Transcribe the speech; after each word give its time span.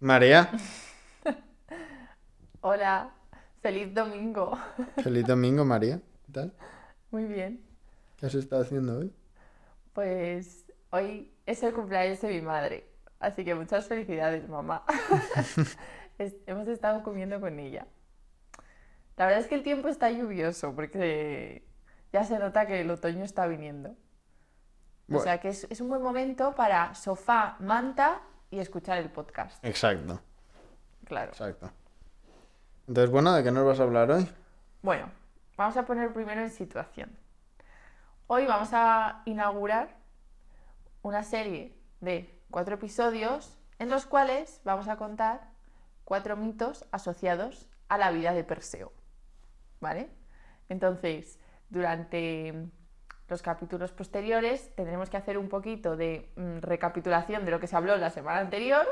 María, 0.00 0.50
Hola, 2.60 3.10
feliz 3.60 3.92
domingo. 3.94 4.56
feliz 5.02 5.26
domingo, 5.26 5.64
María. 5.64 6.00
¿Qué 6.26 6.32
tal? 6.32 6.52
Muy 7.10 7.24
bien. 7.24 7.64
¿Qué 8.16 8.26
has 8.26 8.34
estado 8.34 8.62
haciendo 8.62 8.98
hoy? 8.98 9.12
Pues 9.92 10.66
hoy 10.90 11.32
es 11.46 11.62
el 11.62 11.72
cumpleaños 11.72 12.20
de 12.20 12.28
mi 12.28 12.40
madre, 12.40 12.88
así 13.20 13.44
que 13.44 13.54
muchas 13.54 13.86
felicidades, 13.86 14.48
mamá. 14.48 14.84
Es- 16.18 16.36
Hemos 16.46 16.66
estado 16.68 17.02
comiendo 17.04 17.40
con 17.40 17.58
ella. 17.60 17.86
La 19.16 19.26
verdad 19.26 19.40
es 19.40 19.46
que 19.46 19.54
el 19.54 19.62
tiempo 19.62 19.88
está 19.88 20.10
lluvioso 20.10 20.74
porque 20.74 21.64
ya 22.12 22.24
se 22.24 22.38
nota 22.38 22.66
que 22.66 22.80
el 22.80 22.90
otoño 22.90 23.24
está 23.24 23.46
viniendo. 23.46 23.96
O 25.10 25.20
sea 25.20 25.38
que 25.40 25.48
es, 25.48 25.66
es 25.70 25.80
un 25.80 25.88
buen 25.88 26.02
momento 26.02 26.54
para 26.54 26.94
sofá, 26.94 27.56
manta 27.60 28.20
y 28.50 28.58
escuchar 28.58 28.98
el 28.98 29.10
podcast. 29.10 29.62
Exacto, 29.64 30.20
Claro. 31.04 31.30
exacto. 31.30 31.70
Entonces, 32.86 33.10
bueno, 33.10 33.32
¿de 33.34 33.42
qué 33.44 33.50
nos 33.50 33.66
vas 33.66 33.80
a 33.80 33.82
hablar 33.82 34.10
hoy? 34.10 34.28
Bueno, 34.82 35.10
vamos 35.56 35.76
a 35.76 35.84
poner 35.84 36.12
primero 36.12 36.40
en 36.42 36.50
situación. 36.50 37.16
Hoy 38.26 38.46
vamos 38.46 38.70
a 38.72 39.22
inaugurar 39.26 39.96
una 41.02 41.22
serie 41.22 41.74
de 42.00 42.38
cuatro 42.50 42.74
episodios 42.76 43.58
en 43.78 43.90
los 43.90 44.06
cuales 44.06 44.60
vamos 44.64 44.88
a 44.88 44.96
contar 44.96 45.50
cuatro 46.04 46.36
mitos 46.36 46.84
asociados 46.92 47.68
a 47.88 47.98
la 47.98 48.10
vida 48.10 48.32
de 48.32 48.44
Perseo. 48.44 48.92
¿Vale? 49.80 50.10
Entonces, 50.68 51.38
durante 51.70 52.68
los 53.28 53.42
capítulos 53.42 53.92
posteriores 53.92 54.74
tendremos 54.74 55.10
que 55.10 55.16
hacer 55.16 55.38
un 55.38 55.48
poquito 55.48 55.96
de 55.96 56.30
mm, 56.36 56.58
recapitulación 56.60 57.44
de 57.44 57.50
lo 57.50 57.60
que 57.60 57.66
se 57.66 57.76
habló 57.76 57.96
la 57.96 58.10
semana 58.10 58.40
anterior 58.40 58.86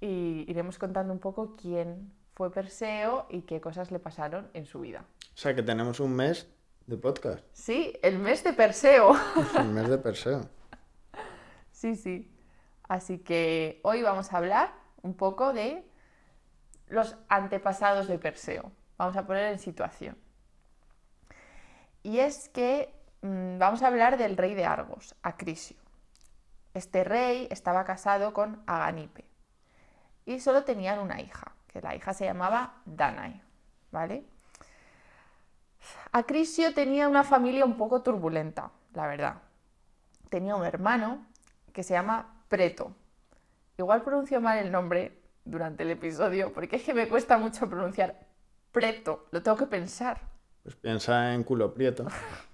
y 0.00 0.44
iremos 0.48 0.78
contando 0.78 1.12
un 1.12 1.18
poco 1.18 1.56
quién 1.56 2.12
fue 2.34 2.50
Perseo 2.50 3.26
y 3.28 3.42
qué 3.42 3.60
cosas 3.60 3.90
le 3.90 3.98
pasaron 3.98 4.50
en 4.54 4.66
su 4.66 4.80
vida. 4.80 5.04
O 5.34 5.36
sea, 5.36 5.54
que 5.54 5.62
tenemos 5.62 6.00
un 6.00 6.14
mes 6.14 6.48
de 6.86 6.96
podcast. 6.96 7.44
Sí, 7.52 7.92
el 8.02 8.18
mes 8.18 8.42
de 8.44 8.52
Perseo. 8.52 9.14
El 9.58 9.68
mes 9.68 9.88
de 9.88 9.98
Perseo. 9.98 10.48
Sí, 11.70 11.96
sí. 11.96 12.30
Así 12.88 13.18
que 13.18 13.80
hoy 13.84 14.02
vamos 14.02 14.32
a 14.32 14.38
hablar 14.38 14.74
un 15.02 15.14
poco 15.14 15.52
de 15.52 15.84
los 16.88 17.16
antepasados 17.28 18.08
de 18.08 18.18
Perseo. 18.18 18.72
Vamos 18.98 19.16
a 19.16 19.26
poner 19.26 19.52
en 19.52 19.58
situación. 19.58 20.16
Y 22.02 22.18
es 22.18 22.48
que 22.48 22.94
mm, 23.22 23.58
vamos 23.58 23.82
a 23.82 23.88
hablar 23.88 24.16
del 24.16 24.36
rey 24.36 24.54
de 24.54 24.64
Argos, 24.64 25.14
Acrisio. 25.22 25.76
Este 26.74 27.04
rey 27.04 27.48
estaba 27.50 27.84
casado 27.84 28.32
con 28.32 28.62
Aganipe 28.66 29.24
y 30.24 30.40
solo 30.40 30.64
tenían 30.64 31.00
una 31.00 31.20
hija, 31.20 31.52
que 31.66 31.80
la 31.80 31.94
hija 31.96 32.14
se 32.14 32.24
llamaba 32.24 32.74
Danae, 32.86 33.42
¿vale? 33.90 34.24
Acrisio 36.12 36.72
tenía 36.74 37.08
una 37.08 37.24
familia 37.24 37.64
un 37.64 37.76
poco 37.76 38.02
turbulenta, 38.02 38.70
la 38.94 39.06
verdad. 39.06 39.36
Tenía 40.28 40.54
un 40.54 40.64
hermano 40.64 41.26
que 41.72 41.82
se 41.82 41.94
llama 41.94 42.44
Preto. 42.48 42.94
Igual 43.78 44.02
pronuncio 44.02 44.40
mal 44.40 44.58
el 44.58 44.70
nombre 44.70 45.18
durante 45.44 45.82
el 45.82 45.90
episodio, 45.90 46.52
porque 46.52 46.76
es 46.76 46.82
que 46.82 46.94
me 46.94 47.08
cuesta 47.08 47.38
mucho 47.38 47.68
pronunciar 47.68 48.14
Preto, 48.70 49.26
lo 49.32 49.42
tengo 49.42 49.56
que 49.56 49.66
pensar. 49.66 50.29
Pues 50.62 50.76
piensa 50.76 51.34
en 51.34 51.44
culo 51.44 51.74
prieto. 51.74 52.06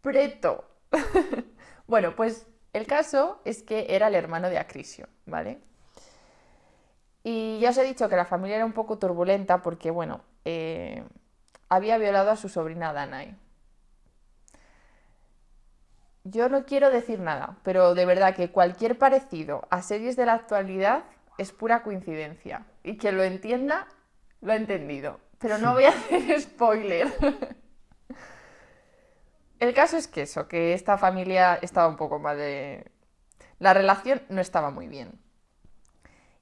Preto. 0.00 0.64
bueno, 1.86 2.14
pues 2.16 2.46
el 2.72 2.86
caso 2.86 3.40
es 3.44 3.62
que 3.62 3.86
era 3.90 4.08
el 4.08 4.14
hermano 4.14 4.48
de 4.48 4.58
Acrisio, 4.58 5.08
¿vale? 5.26 5.60
Y 7.22 7.58
ya 7.60 7.70
os 7.70 7.78
he 7.78 7.84
dicho 7.84 8.08
que 8.08 8.16
la 8.16 8.24
familia 8.24 8.56
era 8.56 8.64
un 8.64 8.72
poco 8.72 8.98
turbulenta 8.98 9.62
porque, 9.62 9.90
bueno, 9.90 10.22
eh, 10.44 11.04
había 11.68 11.98
violado 11.98 12.30
a 12.30 12.36
su 12.36 12.48
sobrina 12.48 12.92
Danae. 12.92 13.36
Yo 16.24 16.48
no 16.48 16.64
quiero 16.64 16.90
decir 16.90 17.18
nada, 17.18 17.56
pero 17.62 17.94
de 17.94 18.06
verdad 18.06 18.34
que 18.34 18.50
cualquier 18.50 18.98
parecido 18.98 19.66
a 19.70 19.82
series 19.82 20.16
de 20.16 20.26
la 20.26 20.34
actualidad 20.34 21.04
es 21.38 21.52
pura 21.52 21.82
coincidencia. 21.82 22.66
Y 22.82 22.98
quien 22.98 23.16
lo 23.16 23.24
entienda, 23.24 23.86
lo 24.40 24.52
ha 24.52 24.56
entendido. 24.56 25.20
Pero 25.38 25.58
no 25.58 25.72
voy 25.74 25.84
a 25.84 25.90
hacer 25.90 26.40
spoiler. 26.40 27.08
El 29.58 29.74
caso 29.74 29.96
es 29.96 30.08
que 30.08 30.22
eso, 30.22 30.48
que 30.48 30.72
esta 30.72 30.98
familia 30.98 31.58
estaba 31.60 31.88
un 31.88 31.96
poco 31.96 32.18
mal 32.18 32.36
de... 32.36 32.90
La 33.58 33.74
relación 33.74 34.22
no 34.28 34.40
estaba 34.40 34.70
muy 34.70 34.88
bien. 34.88 35.20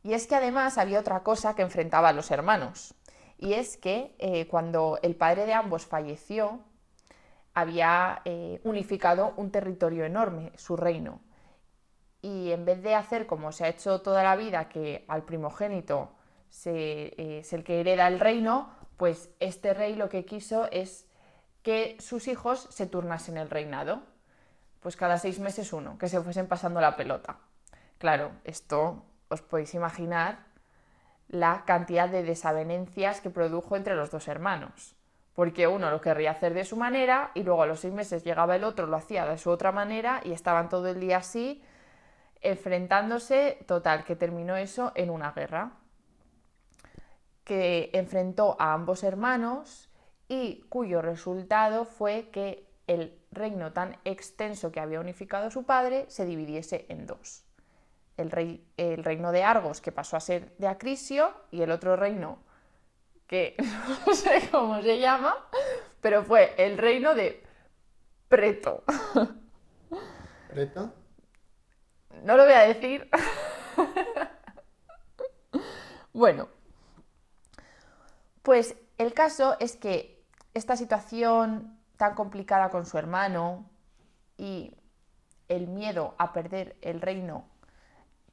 Y 0.05 0.15
es 0.15 0.27
que 0.27 0.37
además 0.37 0.79
había 0.79 1.01
otra 1.01 1.23
cosa 1.23 1.55
que 1.55 1.63
enfrentaba 1.63 2.11
a 2.11 2.13
los 2.13 2.31
hermanos. 2.31 2.95
Y 3.39 3.55
es 3.55 3.77
que 3.77 4.15
eh, 4.19 4.47
cuando 4.47 4.99
el 5.03 5.17
padre 5.17 5.47
de 5.47 5.55
ambos 5.55 5.87
falleció, 5.87 6.61
había 7.55 8.23
eh, 8.25 8.61
unificado 8.63 9.35
un 9.37 9.51
territorio 9.51 10.05
enorme, 10.05 10.53
su 10.57 10.77
reino. 10.77 11.21
Y 12.23 12.53
en 12.53 12.65
vez 12.65 12.83
de 12.83 12.95
hacer 12.95 13.27
como 13.27 13.51
se 13.51 13.65
ha 13.65 13.69
hecho 13.69 14.01
toda 14.01 14.23
la 14.23 14.37
vida, 14.37 14.69
que 14.69 15.05
al 15.09 15.25
primogénito 15.25 16.13
se, 16.51 17.15
eh, 17.17 17.39
es 17.41 17.53
el 17.53 17.65
que 17.65 17.81
hereda 17.81 18.09
el 18.09 18.21
reino, 18.21 18.71
pues 18.97 19.31
este 19.41 19.75
rey 19.75 19.95
lo 19.95 20.09
que 20.09 20.25
quiso 20.25 20.69
es 20.71 21.07
que 21.63 21.97
sus 22.01 22.29
hijos 22.29 22.67
se 22.71 22.87
turnasen 22.87 23.37
el 23.37 23.51
reinado. 23.51 24.03
Pues 24.81 24.97
cada 24.97 25.19
seis 25.19 25.41
meses 25.41 25.73
uno, 25.73 25.99
que 25.99 26.09
se 26.09 26.21
fuesen 26.21 26.47
pasando 26.47 26.81
la 26.81 26.97
pelota. 26.97 27.39
Claro, 27.99 28.31
esto 28.45 29.05
os 29.29 29.43
podéis 29.43 29.75
imaginar 29.75 30.47
la 31.29 31.65
cantidad 31.67 32.09
de 32.09 32.23
desavenencias 32.23 33.21
que 33.21 33.31
produjo 33.31 33.77
entre 33.77 33.97
los 33.97 34.11
dos 34.11 34.29
hermanos. 34.29 34.95
Porque 35.35 35.67
uno 35.67 35.91
lo 35.91 36.01
querría 36.01 36.31
hacer 36.31 36.55
de 36.55 36.65
su 36.65 36.77
manera 36.77 37.31
y 37.35 37.43
luego 37.43 37.63
a 37.63 37.67
los 37.67 37.81
seis 37.81 37.93
meses 37.93 38.25
llegaba 38.25 38.57
el 38.57 38.65
otro, 38.65 38.87
lo 38.87 38.97
hacía 38.97 39.27
de 39.27 39.39
su 39.39 39.51
otra 39.51 39.73
manera 39.73 40.21
y 40.25 40.33
estaban 40.33 40.69
todo 40.69 40.89
el 40.89 41.01
día 41.01 41.19
así, 41.19 41.63
enfrentándose, 42.41 43.59
total, 43.67 44.05
que 44.05 44.17
terminó 44.17 44.57
eso 44.57 44.93
en 44.95 45.11
una 45.11 45.33
guerra 45.33 45.73
que 47.49 47.89
enfrentó 47.95 48.57
a 48.61 48.75
ambos 48.75 49.03
hermanos 49.03 49.89
y 50.29 50.67
cuyo 50.69 51.01
resultado 51.01 51.87
fue 51.87 52.29
que 52.29 52.69
el 52.87 53.19
reino 53.33 53.73
tan 53.73 53.97
extenso 54.05 54.71
que 54.71 54.81
había 54.81 55.01
unificado 55.01 55.51
su 55.51 55.65
padre 55.65 56.05
se 56.09 56.27
dividiese 56.27 56.85
en 56.91 57.07
dos. 57.07 57.45
El, 58.19 58.31
rey, 58.31 58.63
el 58.77 59.03
reino 59.03 59.33
de 59.33 59.45
Argos, 59.45 59.81
que 59.81 59.93
pasó 59.93 60.19
a 60.19 60.21
ser 60.21 60.55
de 60.59 60.69
Acrisio, 60.69 61.33
y 61.51 61.63
el 61.63 61.71
otro 61.71 61.97
reino, 61.97 62.39
que 63.27 63.57
no 64.07 64.13
sé 64.13 64.47
cómo 64.51 64.83
se 64.83 64.99
llama, 64.99 65.35
pero 66.03 66.25
fue 66.25 66.53
el 66.59 66.77
reino 66.77 67.15
de 67.15 67.43
Preto. 68.29 68.85
¿Preto? 70.51 70.93
No 72.25 72.37
lo 72.37 72.45
voy 72.45 72.53
a 72.53 72.67
decir. 72.67 73.09
bueno, 76.13 76.58
pues 78.43 78.77
el 78.99 79.15
caso 79.15 79.57
es 79.61 79.77
que 79.77 80.25
esta 80.55 80.77
situación 80.77 81.79
tan 81.97 82.15
complicada 82.15 82.71
con 82.71 82.87
su 82.87 82.97
hermano 82.99 83.69
y 84.37 84.75
el 85.49 85.67
miedo 85.67 86.15
a 86.19 86.33
perder 86.33 86.77
el 86.83 87.01
reino 87.01 87.45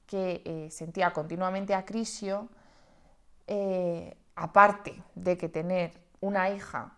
que 0.06 0.42
eh, 0.46 0.70
sentía 0.72 1.12
continuamente 1.12 1.74
Acrisio, 1.74 2.50
eh, 3.48 4.16
aparte 4.36 5.02
de 5.16 5.38
que 5.38 5.50
tener 5.50 5.92
una 6.20 6.50
hija 6.50 6.96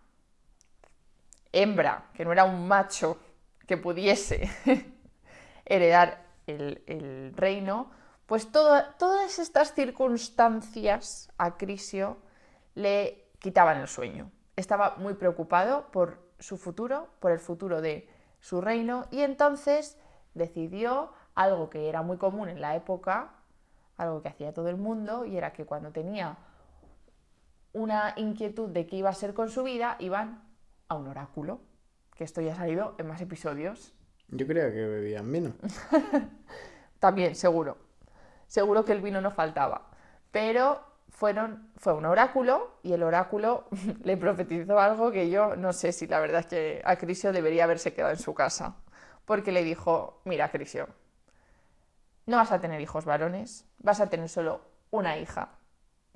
hembra, 1.52 2.10
que 2.14 2.24
no 2.24 2.32
era 2.32 2.44
un 2.44 2.68
macho 2.68 3.18
que 3.66 3.76
pudiese 3.76 4.50
heredar 5.64 6.26
el, 6.46 7.32
reino, 7.36 7.90
pues 8.26 8.50
todas 8.50 9.38
estas 9.38 9.74
circunstancias 9.74 11.30
a 11.38 11.56
Crisio 11.56 12.18
le 12.74 13.30
quitaban 13.38 13.80
el 13.80 13.88
sueño. 13.88 14.30
Estaba 14.56 14.96
muy 14.96 15.14
preocupado 15.14 15.90
por 15.90 16.18
su 16.38 16.56
futuro, 16.56 17.08
por 17.20 17.32
el 17.32 17.38
futuro 17.38 17.80
de 17.80 18.08
su 18.40 18.60
reino, 18.60 19.06
y 19.10 19.20
entonces 19.20 19.98
decidió 20.34 21.12
algo 21.34 21.70
que 21.70 21.88
era 21.88 22.02
muy 22.02 22.16
común 22.16 22.48
en 22.48 22.60
la 22.60 22.76
época, 22.76 23.34
algo 23.96 24.22
que 24.22 24.28
hacía 24.28 24.52
todo 24.52 24.68
el 24.68 24.76
mundo, 24.76 25.24
y 25.24 25.36
era 25.36 25.52
que 25.52 25.64
cuando 25.64 25.90
tenía 25.90 26.38
una 27.72 28.14
inquietud 28.16 28.68
de 28.70 28.86
qué 28.86 28.96
iba 28.96 29.10
a 29.10 29.14
ser 29.14 29.34
con 29.34 29.50
su 29.50 29.62
vida, 29.62 29.96
iban 29.98 30.42
a 30.88 30.94
un 30.94 31.08
oráculo, 31.08 31.60
que 32.14 32.24
esto 32.24 32.40
ya 32.40 32.52
ha 32.52 32.56
salido 32.56 32.94
en 32.98 33.06
más 33.06 33.20
episodios. 33.20 33.94
Yo 34.28 34.46
creía 34.46 34.72
que 34.72 34.84
bebían 34.84 35.30
vino. 35.30 35.52
También, 36.98 37.34
seguro. 37.34 37.78
Seguro 38.46 38.84
que 38.84 38.92
el 38.92 39.00
vino 39.00 39.20
no 39.20 39.30
faltaba. 39.30 39.90
Pero 40.30 40.82
fueron, 41.18 41.68
fue 41.76 41.94
un 41.94 42.06
oráculo 42.06 42.78
y 42.84 42.92
el 42.92 43.02
oráculo 43.02 43.64
le 44.04 44.16
profetizó 44.16 44.78
algo 44.78 45.10
que 45.10 45.28
yo 45.28 45.56
no 45.56 45.72
sé 45.72 45.90
si 45.90 46.06
la 46.06 46.20
verdad 46.20 46.40
es 46.42 46.46
que 46.46 46.80
Acrisio 46.84 47.32
debería 47.32 47.64
haberse 47.64 47.92
quedado 47.92 48.12
en 48.12 48.20
su 48.20 48.34
casa. 48.34 48.76
Porque 49.24 49.50
le 49.50 49.64
dijo, 49.64 50.22
mira 50.24 50.44
Acrisio, 50.44 50.88
no 52.26 52.36
vas 52.36 52.52
a 52.52 52.60
tener 52.60 52.80
hijos 52.80 53.04
varones, 53.04 53.64
vas 53.78 54.00
a 54.00 54.08
tener 54.08 54.28
solo 54.28 54.60
una 54.92 55.18
hija, 55.18 55.58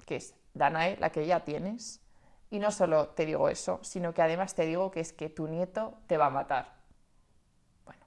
que 0.07 0.17
es 0.17 0.37
Danae, 0.55 0.97
la 0.99 1.11
que 1.11 1.27
ya 1.27 1.41
tienes. 1.41 2.01
Y 2.51 2.61
no 2.61 2.71
solo 2.71 3.09
te 3.09 3.27
digo 3.27 3.49
eso, 3.49 3.81
sino 3.83 4.15
que 4.15 4.23
además 4.23 4.55
te 4.55 4.67
digo 4.67 4.93
que 4.93 5.01
es 5.01 5.13
que 5.13 5.29
tu 5.29 5.49
nieto 5.49 5.99
te 6.07 6.17
va 6.17 6.27
a 6.27 6.31
matar. 6.31 6.77
Bueno, 7.85 8.05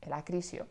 el 0.00 0.12
Acrisio, 0.12 0.66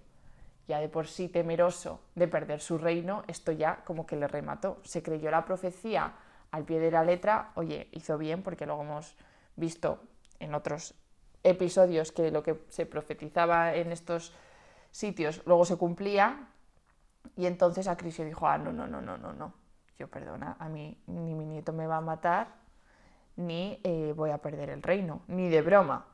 ya 0.67 0.79
de 0.79 0.89
por 0.89 1.07
sí 1.07 1.29
temeroso 1.29 2.01
de 2.15 2.27
perder 2.27 2.59
su 2.59 2.77
reino, 2.77 3.23
esto 3.27 3.51
ya 3.51 3.83
como 3.85 4.05
que 4.05 4.15
le 4.15 4.27
remató. 4.27 4.79
Se 4.83 5.01
creyó 5.01 5.31
la 5.31 5.45
profecía 5.45 6.13
al 6.51 6.65
pie 6.65 6.79
de 6.79 6.91
la 6.91 7.03
letra, 7.03 7.51
oye, 7.55 7.89
hizo 7.91 8.17
bien 8.17 8.43
porque 8.43 8.65
luego 8.65 8.83
hemos 8.83 9.15
visto 9.55 9.99
en 10.39 10.53
otros 10.53 10.93
episodios 11.43 12.11
que 12.11 12.31
lo 12.31 12.43
que 12.43 12.63
se 12.69 12.85
profetizaba 12.85 13.75
en 13.75 13.91
estos 13.91 14.33
sitios 14.91 15.41
luego 15.45 15.65
se 15.65 15.77
cumplía 15.77 16.47
y 17.35 17.45
entonces 17.45 17.87
Acrisio 17.87 18.25
dijo, 18.25 18.47
ah, 18.47 18.57
no, 18.57 18.71
no, 18.71 18.87
no, 18.87 19.01
no, 19.01 19.17
no, 19.17 19.33
no, 19.33 19.53
yo 19.99 20.07
perdona, 20.07 20.55
a 20.59 20.69
mí 20.69 20.97
ni 21.07 21.35
mi 21.35 21.45
nieto 21.45 21.73
me 21.73 21.87
va 21.87 21.97
a 21.97 22.01
matar, 22.01 22.47
ni 23.35 23.79
eh, 23.83 24.13
voy 24.15 24.31
a 24.31 24.39
perder 24.39 24.69
el 24.69 24.81
reino, 24.81 25.21
ni 25.27 25.49
de 25.49 25.61
broma. 25.61 26.05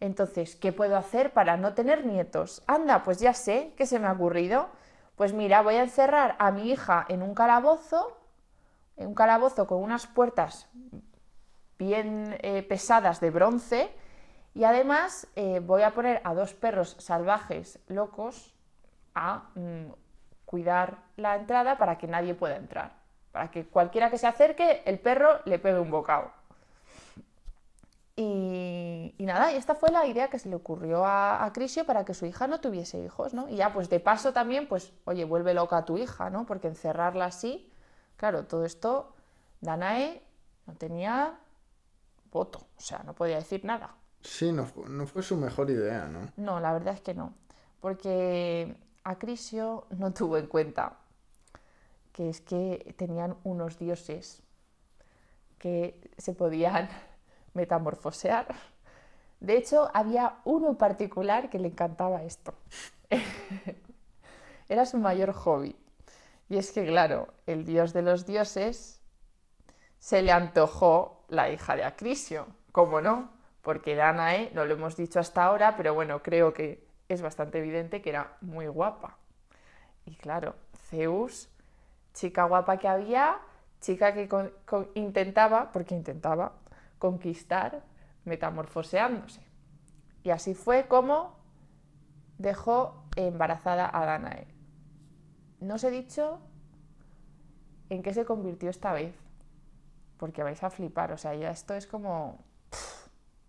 Entonces, 0.00 0.56
¿qué 0.56 0.72
puedo 0.72 0.96
hacer 0.96 1.32
para 1.32 1.56
no 1.56 1.74
tener 1.74 2.06
nietos? 2.06 2.62
Anda, 2.66 3.04
pues 3.04 3.20
ya 3.20 3.34
sé 3.34 3.74
qué 3.76 3.86
se 3.86 3.98
me 3.98 4.06
ha 4.06 4.12
ocurrido. 4.12 4.68
Pues 5.16 5.34
mira, 5.34 5.60
voy 5.60 5.74
a 5.74 5.82
encerrar 5.82 6.36
a 6.38 6.50
mi 6.50 6.70
hija 6.70 7.04
en 7.08 7.22
un 7.22 7.34
calabozo, 7.34 8.16
en 8.96 9.08
un 9.08 9.14
calabozo 9.14 9.66
con 9.66 9.82
unas 9.82 10.06
puertas 10.06 10.68
bien 11.78 12.36
eh, 12.40 12.62
pesadas 12.62 13.20
de 13.20 13.30
bronce, 13.30 13.90
y 14.54 14.64
además 14.64 15.28
eh, 15.36 15.60
voy 15.60 15.82
a 15.82 15.92
poner 15.92 16.20
a 16.24 16.34
dos 16.34 16.54
perros 16.54 16.96
salvajes 16.98 17.78
locos 17.88 18.54
a 19.14 19.50
mm, 19.54 19.92
cuidar 20.44 20.98
la 21.16 21.36
entrada 21.36 21.78
para 21.78 21.98
que 21.98 22.06
nadie 22.06 22.34
pueda 22.34 22.56
entrar. 22.56 22.92
Para 23.32 23.50
que 23.50 23.64
cualquiera 23.64 24.10
que 24.10 24.18
se 24.18 24.26
acerque, 24.26 24.82
el 24.84 24.98
perro 24.98 25.40
le 25.44 25.58
pegue 25.58 25.78
un 25.78 25.90
bocado. 25.90 26.32
Y, 28.16 28.69
nada, 29.26 29.52
y 29.52 29.56
esta 29.56 29.74
fue 29.74 29.90
la 29.90 30.06
idea 30.06 30.28
que 30.28 30.38
se 30.38 30.48
le 30.48 30.56
ocurrió 30.56 31.04
a, 31.04 31.44
a, 31.44 31.52
Crisio 31.52 31.84
para 31.84 32.04
que 32.04 32.14
su 32.14 32.26
hija 32.26 32.46
no 32.46 32.60
tuviese 32.60 33.02
hijos, 33.02 33.34
¿no? 33.34 33.48
Y 33.48 33.56
ya, 33.56 33.72
pues 33.72 33.90
de 33.90 34.00
paso 34.00 34.32
también, 34.32 34.68
pues, 34.68 34.92
oye, 35.04 35.24
vuelve 35.24 35.54
loca 35.54 35.78
a 35.78 35.84
tu 35.84 35.98
hija, 35.98 36.30
¿no? 36.30 36.46
Porque 36.46 36.68
encerrarla 36.68 37.26
así, 37.26 37.70
claro, 38.16 38.46
todo 38.46 38.64
esto, 38.64 39.14
Danae 39.60 40.22
no 40.66 40.74
tenía 40.74 41.38
voto, 42.30 42.60
o 42.76 42.80
sea, 42.80 43.02
no 43.04 43.14
podía 43.14 43.36
decir 43.36 43.64
nada. 43.64 43.94
Sí, 44.22 44.52
no, 44.52 44.66
no 44.88 45.06
fue 45.06 45.22
su 45.22 45.36
mejor 45.36 45.70
idea, 45.70 46.06
¿no? 46.06 46.30
No, 46.36 46.60
la 46.60 46.72
verdad 46.72 46.94
es 46.94 47.00
que 47.00 47.14
no. 47.14 47.34
Porque 47.80 48.76
Acrisio 49.04 49.86
no 49.90 50.12
tuvo 50.12 50.36
en 50.36 50.46
cuenta 50.46 50.98
que 52.12 52.28
es 52.28 52.40
que 52.40 52.94
tenían 52.98 53.36
unos 53.44 53.78
dioses 53.78 54.42
que 55.58 56.10
se 56.18 56.34
podían 56.34 56.88
metamorfosear. 57.54 58.54
De 59.40 59.56
hecho, 59.56 59.90
había 59.94 60.36
uno 60.44 60.76
particular 60.76 61.50
que 61.50 61.58
le 61.58 61.68
encantaba 61.68 62.22
esto. 62.22 62.54
Era 64.68 64.86
su 64.86 64.98
mayor 64.98 65.32
hobby. 65.32 65.76
Y 66.48 66.58
es 66.58 66.72
que, 66.72 66.86
claro, 66.86 67.28
el 67.46 67.64
dios 67.64 67.92
de 67.92 68.02
los 68.02 68.26
dioses 68.26 69.00
se 69.98 70.22
le 70.22 70.32
antojó 70.32 71.24
la 71.28 71.50
hija 71.50 71.76
de 71.76 71.84
Acrisio. 71.84 72.46
¿Cómo 72.72 73.00
no? 73.00 73.40
porque 73.62 73.94
Danae, 73.94 74.50
no 74.54 74.64
lo 74.64 74.74
hemos 74.74 74.96
dicho 74.96 75.20
hasta 75.20 75.44
ahora, 75.44 75.76
pero 75.76 75.94
bueno, 75.94 76.22
creo 76.22 76.52
que 76.52 76.84
es 77.08 77.22
bastante 77.22 77.58
evidente 77.58 78.00
que 78.00 78.10
era 78.10 78.36
muy 78.40 78.66
guapa. 78.66 79.18
Y 80.06 80.14
claro, 80.16 80.54
Zeus, 80.88 81.48
chica 82.14 82.44
guapa 82.44 82.78
que 82.78 82.88
había, 82.88 83.38
chica 83.80 84.14
que 84.14 84.28
intentaba, 84.94 85.70
porque 85.72 85.94
intentaba, 85.94 86.52
conquistar 86.98 87.82
metamorfoseándose. 88.24 89.42
Y 90.22 90.30
así 90.30 90.54
fue 90.54 90.86
como 90.86 91.38
dejó 92.38 93.04
embarazada 93.16 93.90
a 93.92 94.04
Danae. 94.04 94.46
No 95.60 95.74
os 95.74 95.84
he 95.84 95.90
dicho 95.90 96.40
en 97.88 98.02
qué 98.02 98.14
se 98.14 98.24
convirtió 98.24 98.70
esta 98.70 98.92
vez, 98.92 99.14
porque 100.16 100.42
vais 100.42 100.62
a 100.62 100.70
flipar, 100.70 101.12
o 101.12 101.18
sea, 101.18 101.34
ya 101.34 101.50
esto 101.50 101.74
es 101.74 101.86
como 101.86 102.44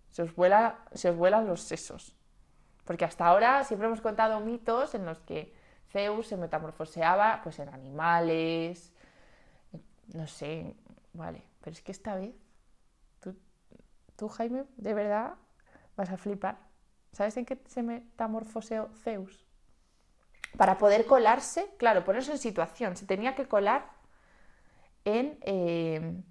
se 0.10 0.24
os, 0.24 0.36
vuela, 0.36 0.80
se 0.94 1.10
os 1.10 1.16
vuelan 1.16 1.48
los 1.48 1.62
sesos. 1.62 2.16
Porque 2.86 3.06
hasta 3.06 3.28
ahora 3.28 3.64
siempre 3.64 3.88
hemos 3.88 4.02
contado 4.02 4.40
mitos 4.40 4.96
en 4.96 5.06
los 5.06 5.20
que 5.20 5.54
Zeus 5.90 6.28
se 6.28 6.38
metamorfoseaba 6.38 7.42
pues, 7.44 7.60
en 7.60 7.70
animales, 7.70 8.92
no 10.14 10.28
sé, 10.28 10.76
vale, 11.14 11.44
pero 11.62 11.74
es 11.74 11.82
que 11.82 11.92
esta 11.92 12.16
vez, 12.16 12.36
tú 14.22 14.30
Jaime, 14.30 14.66
de 14.78 14.94
verdad 14.94 15.34
vas 15.98 16.12
a 16.12 16.18
flipar. 16.18 16.60
¿Sabes 17.12 17.36
en 17.38 17.46
qué 17.48 17.60
se 17.66 17.82
metamorfoseó 17.82 18.92
Zeus? 19.04 19.48
Para 20.58 20.78
poder 20.78 21.08
colarse, 21.08 21.74
claro, 21.80 22.04
ponerse 22.04 22.34
en 22.34 22.38
situación, 22.38 22.96
se 22.96 23.08
tenía 23.08 23.34
que 23.34 23.48
colar 23.48 23.90
en, 25.06 25.40
eh, 25.42 26.22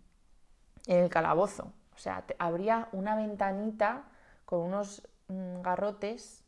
en 0.86 0.98
el 0.98 1.10
calabozo. 1.10 1.72
O 1.92 1.98
sea, 1.98 2.24
habría 2.38 2.88
una 2.92 3.16
ventanita 3.16 4.04
con 4.44 4.60
unos 4.60 5.02
mm, 5.26 5.60
garrotes. 5.60 6.44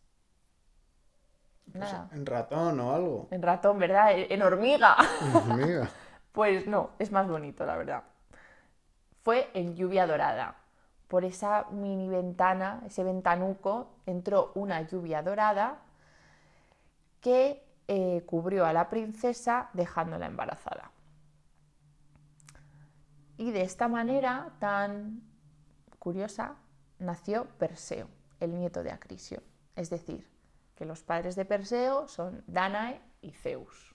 Pues 1.72 1.92
en 2.12 2.24
ratón 2.24 2.78
o 2.78 2.94
algo. 2.94 3.28
En 3.32 3.42
ratón, 3.42 3.80
¿verdad? 3.80 4.12
En 4.14 4.42
hormiga. 4.42 4.96
hormiga. 5.34 5.90
pues 6.30 6.68
no, 6.68 6.90
es 7.00 7.10
más 7.10 7.26
bonito, 7.26 7.66
la 7.66 7.76
verdad. 7.76 8.04
Fue 9.22 9.50
en 9.54 9.74
lluvia 9.74 10.06
dorada. 10.06 10.61
Por 11.12 11.26
esa 11.26 11.66
mini 11.70 12.08
ventana, 12.08 12.82
ese 12.86 13.04
ventanuco, 13.04 13.96
entró 14.06 14.50
una 14.54 14.80
lluvia 14.80 15.22
dorada 15.22 15.82
que 17.20 17.62
eh, 17.86 18.22
cubrió 18.24 18.64
a 18.64 18.72
la 18.72 18.88
princesa 18.88 19.68
dejándola 19.74 20.24
embarazada. 20.24 20.90
Y 23.36 23.50
de 23.50 23.60
esta 23.60 23.88
manera 23.88 24.54
tan 24.58 25.20
curiosa, 25.98 26.56
nació 26.98 27.44
Perseo, 27.58 28.08
el 28.40 28.56
nieto 28.56 28.82
de 28.82 28.92
Acrisio. 28.92 29.42
Es 29.76 29.90
decir, 29.90 30.26
que 30.76 30.86
los 30.86 31.02
padres 31.02 31.36
de 31.36 31.44
Perseo 31.44 32.08
son 32.08 32.42
Danae 32.46 33.02
y 33.20 33.32
Zeus. 33.32 33.94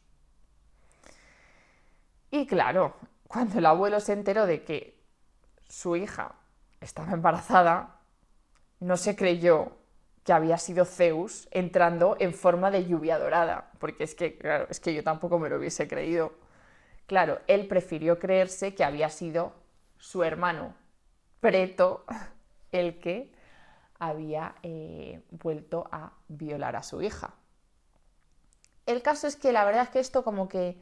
Y 2.29 2.45
claro, 2.45 2.93
cuando 3.27 3.57
el 3.57 3.65
abuelo 3.65 3.99
se 4.01 4.13
enteró 4.13 4.45
de 4.45 4.63
que 4.63 5.03
su 5.67 5.95
hija 5.95 6.35
estaba 6.81 7.13
embarazada, 7.13 7.99
no 8.79 8.97
se 8.97 9.15
creyó 9.15 9.71
que 10.23 10.33
había 10.33 10.57
sido 10.57 10.85
Zeus 10.85 11.47
entrando 11.51 12.17
en 12.19 12.33
forma 12.33 12.69
de 12.69 12.85
lluvia 12.85 13.17
dorada, 13.17 13.71
porque 13.79 14.03
es 14.03 14.13
que, 14.13 14.37
es 14.69 14.79
que 14.79 14.93
yo 14.93 15.03
tampoco 15.03 15.39
me 15.39 15.49
lo 15.49 15.57
hubiese 15.57 15.87
creído. 15.87 16.33
Claro, 17.05 17.39
él 17.47 17.67
prefirió 17.67 18.19
creerse 18.19 18.75
que 18.75 18.83
había 18.83 19.09
sido 19.09 19.53
su 19.97 20.23
hermano 20.23 20.75
Preto 21.39 22.05
el 22.71 22.99
que 22.99 23.31
había 23.99 24.55
eh, 24.63 25.21
vuelto 25.31 25.87
a 25.91 26.13
violar 26.27 26.75
a 26.75 26.83
su 26.83 27.01
hija. 27.01 27.33
El 28.85 29.01
caso 29.01 29.27
es 29.27 29.35
que 29.35 29.51
la 29.51 29.65
verdad 29.65 29.83
es 29.83 29.89
que 29.89 29.99
esto 29.99 30.23
como 30.23 30.47
que 30.47 30.81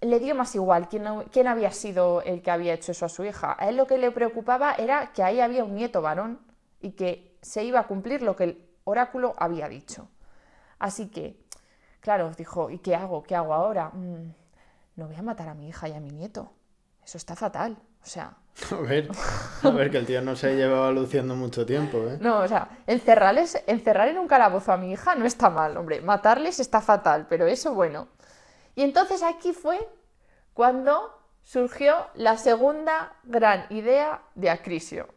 le 0.00 0.20
dio 0.20 0.34
más 0.34 0.54
igual 0.54 0.88
quién, 0.88 1.04
quién, 1.32 1.46
había 1.46 1.72
sido 1.72 2.22
el 2.22 2.42
que 2.42 2.50
había 2.50 2.74
hecho 2.74 2.92
eso 2.92 3.06
a 3.06 3.08
su 3.08 3.24
hija. 3.24 3.56
A 3.58 3.68
él 3.68 3.76
lo 3.76 3.86
que 3.86 3.98
le 3.98 4.10
preocupaba 4.10 4.74
era 4.74 5.12
que 5.12 5.22
ahí 5.22 5.40
había 5.40 5.64
un 5.64 5.74
nieto 5.74 6.02
varón 6.02 6.40
y 6.80 6.92
que 6.92 7.36
se 7.42 7.64
iba 7.64 7.80
a 7.80 7.86
cumplir 7.86 8.22
lo 8.22 8.36
que 8.36 8.44
el 8.44 8.68
oráculo 8.84 9.34
había 9.38 9.68
dicho. 9.68 10.08
Así 10.78 11.08
que, 11.08 11.40
claro, 12.00 12.30
dijo, 12.36 12.70
¿y 12.70 12.78
qué 12.78 12.94
hago? 12.94 13.22
¿Qué 13.22 13.34
hago 13.34 13.52
ahora? 13.54 13.90
Mm, 13.90 14.32
no 14.96 15.06
voy 15.06 15.16
a 15.16 15.22
matar 15.22 15.48
a 15.48 15.54
mi 15.54 15.68
hija 15.68 15.88
y 15.88 15.92
a 15.92 16.00
mi 16.00 16.10
nieto. 16.10 16.52
Eso 17.04 17.18
está 17.18 17.34
fatal. 17.34 17.76
O 18.02 18.06
sea, 18.06 18.36
A 18.72 18.80
ver, 18.80 19.08
a 19.62 19.70
ver, 19.70 19.90
que 19.90 19.98
el 19.98 20.06
tío 20.06 20.20
no 20.22 20.36
se 20.36 20.54
llevaba 20.54 20.90
luciendo 20.90 21.34
mucho 21.36 21.64
tiempo, 21.64 21.98
¿eh? 21.98 22.18
No, 22.20 22.40
o 22.40 22.48
sea, 22.48 22.68
encerrarles, 22.86 23.62
encerrar 23.66 24.08
en 24.08 24.18
un 24.18 24.26
calabozo 24.26 24.72
a 24.72 24.76
mi 24.76 24.92
hija 24.92 25.14
no 25.14 25.24
está 25.24 25.48
mal, 25.50 25.76
hombre. 25.76 26.00
Matarles 26.00 26.60
está 26.60 26.80
fatal, 26.80 27.26
pero 27.28 27.46
eso 27.46 27.74
bueno. 27.74 28.08
Y 28.78 28.82
entonces 28.82 29.24
aquí 29.24 29.52
fue 29.54 29.76
cuando 30.54 31.12
surgió 31.42 31.96
la 32.14 32.38
segunda 32.38 33.12
gran 33.24 33.66
idea 33.70 34.22
de 34.36 34.50
Acrisio. 34.50 35.08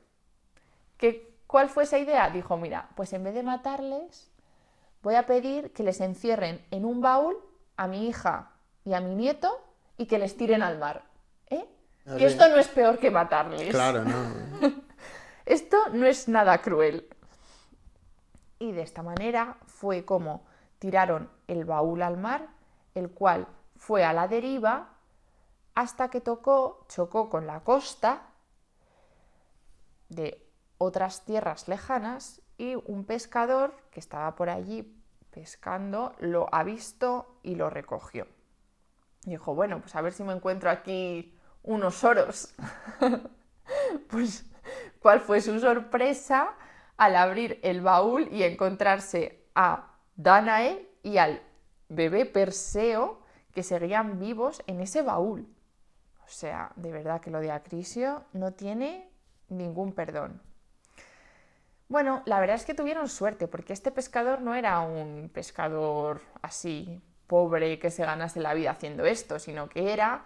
¿Que, 0.98 1.36
¿Cuál 1.46 1.70
fue 1.70 1.84
esa 1.84 2.00
idea? 2.00 2.32
Dijo, 2.32 2.58
mira, 2.58 2.90
pues 2.96 3.14
en 3.14 3.24
vez 3.24 3.36
de 3.36 3.44
matarles, 3.44 4.32
voy 5.04 5.14
a 5.14 5.28
pedir 5.28 5.72
que 5.74 5.84
les 5.84 6.02
encierren 6.02 6.66
en 6.72 6.86
un 6.86 7.02
baúl 7.02 7.38
a 7.78 7.86
mi 7.86 8.08
hija 8.08 8.50
y 8.84 8.96
a 8.96 9.00
mi 9.00 9.14
nieto 9.14 9.64
y 9.96 10.08
que 10.08 10.18
les 10.18 10.36
tiren 10.36 10.64
al 10.64 10.80
mar. 10.80 11.04
¿Eh? 11.52 11.64
Que 12.18 12.26
esto 12.26 12.50
no 12.50 12.56
es 12.56 12.68
peor 12.68 12.98
que 12.98 13.12
matarles. 13.12 13.70
Claro, 13.70 14.04
no. 14.04 14.26
esto 15.46 15.78
no 15.94 16.08
es 16.08 16.28
nada 16.28 16.64
cruel. 16.64 17.08
Y 18.58 18.72
de 18.72 18.82
esta 18.82 19.04
manera 19.04 19.58
fue 19.68 20.04
como 20.04 20.48
tiraron 20.80 21.30
el 21.48 21.64
baúl 21.64 22.02
al 22.02 22.18
mar, 22.18 22.60
el 22.96 23.12
cual 23.12 23.48
fue 23.76 24.04
a 24.04 24.14
la 24.14 24.28
deriva 24.28 24.90
hasta 25.76 26.10
que 26.10 26.22
tocó, 26.22 26.86
chocó 26.88 27.30
con 27.30 27.48
la 27.48 27.62
costa 27.62 28.24
de 30.10 30.46
otras 30.78 31.26
tierras 31.26 31.68
lejanas 31.68 32.42
y 32.58 32.76
un 32.76 33.06
pescador 33.06 33.76
que 33.92 34.00
estaba 34.00 34.36
por 34.36 34.50
allí 34.50 34.98
pescando 35.32 36.14
lo 36.20 36.54
ha 36.54 36.64
visto 36.64 37.40
y 37.42 37.56
lo 37.56 37.70
recogió. 37.70 38.28
dijo, 39.24 39.56
bueno, 39.56 39.80
pues 39.80 39.96
a 39.96 40.02
ver 40.02 40.14
si 40.14 40.24
me 40.24 40.34
encuentro 40.34 40.70
aquí 40.70 41.38
unos 41.64 42.04
oros. 42.04 42.54
pues, 44.10 44.46
¿cuál 45.00 45.22
fue 45.22 45.42
su 45.42 45.60
sorpresa 45.60 46.54
al 46.98 47.16
abrir 47.16 47.60
el 47.64 47.82
baúl 47.82 48.28
y 48.32 48.44
encontrarse 48.44 49.48
a 49.56 49.96
Danae 50.16 50.90
y 51.04 51.18
al 51.18 51.42
bebé 51.92 52.26
Perseo 52.26 53.20
que 53.54 53.64
seguían 53.64 54.20
vivos 54.20 54.64
en 54.68 54.80
ese 54.80 55.02
baúl? 55.02 55.48
O 56.26 56.30
sea, 56.30 56.72
de 56.76 56.92
verdad 56.92 57.22
que 57.22 57.30
lo 57.30 57.40
de 57.40 57.52
Acrisio 57.52 58.24
no 58.34 58.54
tiene 58.54 59.10
ningún 59.50 59.92
perdón. 59.94 60.42
Bueno, 61.90 62.24
la 62.26 62.40
verdad 62.40 62.56
es 62.56 62.64
que 62.64 62.74
tuvieron 62.74 63.10
suerte, 63.10 63.50
porque 63.50 63.74
este 63.74 63.92
pescador 63.92 64.40
no 64.40 64.56
era 64.56 64.80
un 64.80 65.30
pescador 65.34 66.22
así 66.42 67.02
pobre 67.28 67.80
que 67.80 67.92
se 67.92 68.06
ganase 68.06 68.40
la 68.40 68.54
vida 68.54 68.72
haciendo 68.72 69.06
esto, 69.06 69.40
sino 69.40 69.68
que 69.68 69.92
era 69.92 70.26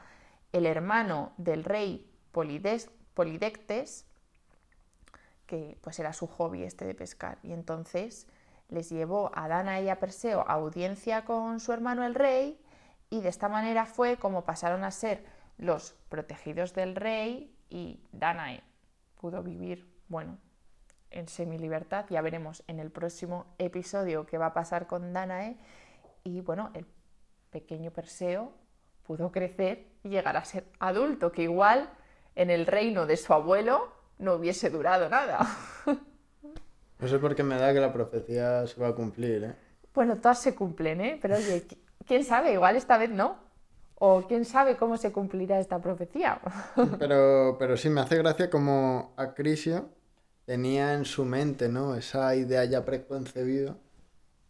el 0.51 0.67
hermano 0.67 1.33
del 1.37 1.63
rey 1.63 2.07
Polidectes, 2.31 4.05
que 5.47 5.77
pues 5.81 5.97
era 5.99 6.13
su 6.13 6.27
hobby 6.27 6.63
este 6.63 6.85
de 6.85 6.93
pescar. 6.93 7.39
Y 7.41 7.51
entonces 7.51 8.27
les 8.69 8.89
llevó 8.89 9.31
a 9.35 9.47
Dana 9.47 9.81
y 9.81 9.89
a 9.89 9.99
Perseo 9.99 10.41
a 10.41 10.53
audiencia 10.53 11.25
con 11.25 11.59
su 11.59 11.71
hermano 11.71 12.05
el 12.05 12.15
rey, 12.15 12.59
y 13.09 13.21
de 13.21 13.29
esta 13.29 13.49
manera 13.49 13.85
fue 13.85 14.17
como 14.17 14.43
pasaron 14.43 14.83
a 14.83 14.91
ser 14.91 15.23
los 15.57 15.93
protegidos 16.09 16.73
del 16.73 16.95
rey 16.95 17.55
y 17.69 18.01
Danae 18.11 18.63
pudo 19.15 19.41
vivir, 19.41 19.91
bueno, 20.07 20.37
en 21.09 21.27
semi-libertad. 21.27 22.05
Ya 22.09 22.21
veremos 22.21 22.63
en 22.67 22.79
el 22.79 22.91
próximo 22.91 23.47
episodio 23.57 24.25
qué 24.25 24.37
va 24.37 24.47
a 24.47 24.53
pasar 24.53 24.85
con 24.85 25.13
Danae. 25.13 25.57
Y 26.23 26.41
bueno, 26.41 26.71
el 26.73 26.85
pequeño 27.49 27.91
Perseo 27.91 28.53
pudo 29.03 29.31
crecer 29.31 29.87
y 30.03 30.09
llegar 30.09 30.37
a 30.37 30.45
ser 30.45 30.67
adulto, 30.79 31.31
que 31.31 31.43
igual 31.43 31.89
en 32.35 32.49
el 32.49 32.65
reino 32.65 33.05
de 33.05 33.17
su 33.17 33.33
abuelo 33.33 33.93
no 34.17 34.33
hubiese 34.33 34.69
durado 34.69 35.09
nada. 35.09 35.47
No 36.99 37.07
sé 37.07 37.19
por 37.19 37.35
qué 37.35 37.43
me 37.43 37.57
da 37.57 37.73
que 37.73 37.79
la 37.79 37.91
profecía 37.91 38.65
se 38.67 38.79
va 38.79 38.89
a 38.89 38.95
cumplir, 38.95 39.43
¿eh? 39.43 39.55
Bueno, 39.93 40.17
todas 40.17 40.41
se 40.41 40.55
cumplen, 40.55 41.01
¿eh? 41.01 41.19
Pero 41.21 41.35
oye, 41.35 41.65
quién 42.05 42.23
sabe, 42.23 42.53
igual 42.53 42.75
esta 42.75 42.97
vez 42.97 43.09
no. 43.09 43.37
O 43.97 44.23
quién 44.27 44.43
sabe 44.43 44.75
cómo 44.75 44.97
se 44.97 45.11
cumplirá 45.11 45.59
esta 45.59 45.79
profecía. 45.79 46.41
Pero, 46.99 47.55
pero 47.57 47.77
sí, 47.77 47.89
me 47.89 48.01
hace 48.01 48.17
gracia 48.17 48.49
como 48.49 49.13
Acrisio 49.15 49.89
tenía 50.45 50.93
en 50.93 51.05
su 51.05 51.25
mente, 51.25 51.69
¿no? 51.69 51.95
Esa 51.95 52.35
idea 52.35 52.65
ya 52.65 52.83
preconcebida 52.83 53.77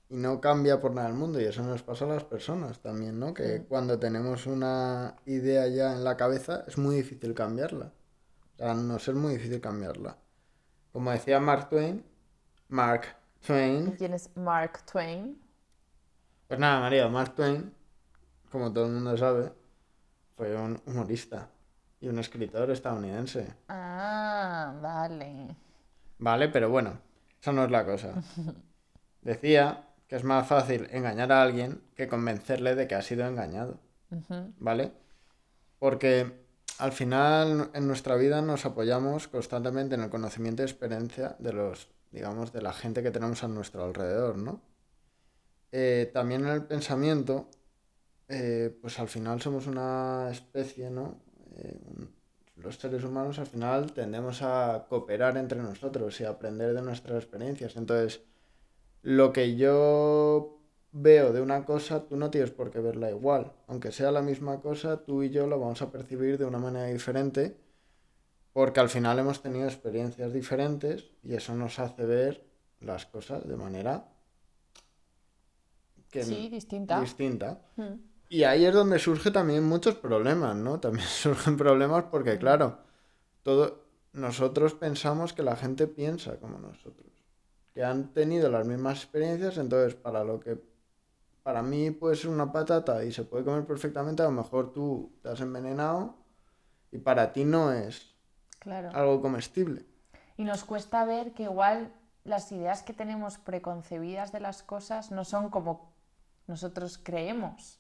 y 0.10 0.18
no 0.18 0.42
cambia 0.42 0.80
por 0.80 0.94
nada 0.94 1.08
el 1.10 1.14
mundo. 1.14 1.40
Y 1.40 1.46
eso 1.46 1.64
nos 1.64 1.84
pasa 1.84 2.06
a 2.06 2.10
las 2.10 2.24
personas 2.24 2.80
también, 2.80 3.20
¿no? 3.20 3.34
Que 3.34 3.64
cuando 3.68 4.00
tenemos 4.00 4.46
una 4.48 5.16
idea 5.26 5.68
ya 5.68 5.94
en 5.94 6.04
la 6.04 6.18
cabeza 6.18 6.64
es 6.68 6.78
muy 6.78 6.96
difícil 6.96 7.34
cambiarla. 7.34 7.94
O 8.56 8.58
sea, 8.58 8.74
no 8.74 8.96
es 8.98 9.14
muy 9.14 9.34
difícil 9.34 9.62
cambiarla. 9.62 10.18
Como 10.92 11.12
decía 11.12 11.40
Mark 11.40 11.70
Twain, 11.70 12.04
Mark 12.70 13.16
Twain. 13.46 13.92
¿Quién 13.92 14.14
es 14.14 14.30
Mark 14.36 14.86
Twain? 14.92 15.40
Pues 16.48 16.60
nada, 16.60 16.80
María, 16.80 17.08
Mark 17.08 17.36
Twain, 17.36 17.74
como 18.52 18.72
todo 18.72 18.86
el 18.86 18.94
mundo 18.94 19.18
sabe, 19.18 19.52
fue 20.36 20.56
un 20.56 20.82
humorista 20.86 21.50
y 22.00 22.08
un 22.08 22.20
escritor 22.20 22.70
estadounidense. 22.72 23.54
Ah, 23.68 24.74
vale. 24.82 25.56
Vale, 26.20 26.50
pero 26.50 26.70
bueno, 26.70 27.00
eso 27.42 27.52
no 27.52 27.66
es 27.66 27.72
la 27.72 27.86
cosa. 27.86 28.14
Decía 29.22 29.90
que 30.08 30.16
es 30.16 30.24
más 30.24 30.48
fácil 30.48 30.88
engañar 30.92 31.32
a 31.32 31.42
alguien 31.42 31.82
que 31.96 32.08
convencerle 32.08 32.76
de 32.76 32.88
que 32.88 32.96
ha 32.96 33.02
sido 33.02 33.26
engañado. 33.26 33.80
¿Vale? 34.60 34.92
Porque 35.80 36.46
al 36.78 36.92
final 36.92 37.72
en 37.74 37.88
nuestra 37.88 38.16
vida 38.16 38.42
nos 38.42 38.66
apoyamos 38.66 39.28
constantemente 39.28 39.96
en 39.96 40.02
el 40.02 40.10
conocimiento 40.10 40.62
y 40.62 40.66
experiencia 40.66 41.36
de 41.40 41.54
los, 41.54 41.90
digamos, 42.16 42.54
de 42.54 42.62
la 42.62 42.72
gente 42.72 43.04
que 43.04 43.12
tenemos 43.12 43.44
a 43.44 43.50
nuestro 43.50 43.84
alrededor, 43.84 44.38
¿no? 44.38 44.62
Eh, 45.74 46.10
también 46.14 46.46
en 46.46 46.54
el 46.54 46.64
pensamiento, 46.64 47.50
eh, 48.30 48.76
pues 48.82 48.98
al 49.00 49.10
final 49.10 49.42
somos 49.42 49.68
una 49.68 50.30
especie, 50.32 50.90
¿no? 50.90 51.20
Eh, 51.58 51.78
los 52.56 52.78
seres 52.78 53.04
humanos 53.04 53.38
al 53.38 53.48
final 53.48 53.92
tendemos 53.92 54.42
a 54.42 54.86
cooperar 54.88 55.36
entre 55.36 55.62
nosotros 55.62 56.20
y 56.22 56.24
a 56.24 56.30
aprender 56.30 56.74
de 56.74 56.82
nuestras 56.82 57.22
experiencias. 57.22 57.76
Entonces, 57.76 58.22
lo 59.02 59.34
que 59.34 59.58
yo 59.58 60.62
veo 60.94 61.34
de 61.34 61.42
una 61.42 61.66
cosa, 61.66 62.08
tú 62.08 62.16
no 62.16 62.32
tienes 62.32 62.52
por 62.52 62.72
qué 62.72 62.80
verla 62.80 63.10
igual. 63.12 63.52
Aunque 63.68 63.92
sea 63.92 64.12
la 64.14 64.22
misma 64.22 64.62
cosa, 64.62 65.04
tú 65.04 65.22
y 65.24 65.32
yo 65.32 65.48
lo 65.48 65.60
vamos 65.60 65.82
a 65.82 65.92
percibir 65.92 66.38
de 66.38 66.46
una 66.46 66.60
manera 66.60 66.86
diferente 66.86 67.58
porque 68.56 68.80
al 68.80 68.88
final 68.88 69.20
hemos 69.20 69.42
tenido 69.42 69.66
experiencias 69.66 70.32
diferentes 70.32 71.12
y 71.24 71.34
eso 71.34 71.54
nos 71.56 71.78
hace 71.78 72.06
ver 72.06 72.48
las 72.80 73.06
cosas 73.06 73.46
de 73.46 73.58
manera 73.58 74.08
que 76.10 76.24
sí, 76.24 76.48
distinta. 76.48 77.02
distinta. 77.02 77.60
Hmm. 77.76 77.96
Y 78.30 78.44
ahí 78.44 78.64
es 78.64 78.74
donde 78.74 78.98
surge 78.98 79.30
también 79.30 79.66
muchos 79.66 79.96
problemas, 79.96 80.56
¿no? 80.56 80.80
También 80.80 81.06
surgen 81.10 81.58
problemas 81.58 82.06
porque, 82.06 82.38
claro, 82.38 82.80
todo, 83.44 83.84
nosotros 84.14 84.74
pensamos 84.74 85.34
que 85.34 85.44
la 85.44 85.58
gente 85.58 85.86
piensa 85.88 86.40
como 86.40 86.58
nosotros, 86.58 87.12
que 87.74 87.84
han 87.84 88.14
tenido 88.14 88.50
las 88.50 88.66
mismas 88.66 89.04
experiencias, 89.04 89.58
entonces 89.58 89.96
para 89.96 90.24
lo 90.24 90.40
que 90.40 90.64
para 91.44 91.62
mí 91.62 91.92
puede 91.92 92.16
ser 92.16 92.30
una 92.30 92.54
patata 92.54 93.04
y 93.04 93.12
se 93.12 93.26
puede 93.26 93.44
comer 93.44 93.66
perfectamente, 93.66 94.24
a 94.24 94.28
lo 94.28 94.32
mejor 94.32 94.72
tú 94.72 95.12
te 95.22 95.28
has 95.28 95.42
envenenado 95.42 96.16
y 96.94 97.00
para 97.00 97.34
ti 97.34 97.44
no 97.44 97.74
es 97.74 98.15
algo 98.66 99.22
comestible. 99.22 99.86
Y 100.38 100.44
nos 100.44 100.64
cuesta 100.64 101.06
ver 101.06 101.34
que 101.34 101.44
igual 101.44 101.92
las 102.24 102.52
ideas 102.52 102.84
que 102.84 102.94
tenemos 102.94 103.38
preconcebidas 103.38 104.32
de 104.32 104.40
las 104.40 104.64
cosas 104.64 105.12
no 105.12 105.24
son 105.24 105.50
como 105.50 105.94
nosotros 106.48 107.00
creemos 107.02 107.80